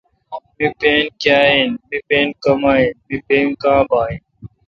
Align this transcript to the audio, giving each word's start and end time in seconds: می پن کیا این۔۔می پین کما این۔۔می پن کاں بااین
می 0.57 0.67
پن 0.79 0.99
کیا 1.21 1.39
این۔۔می 1.51 1.97
پین 2.07 2.27
کما 2.43 2.71
این۔۔می 2.81 3.17
پن 3.27 3.45
کاں 3.61 3.81
بااین 3.89 4.19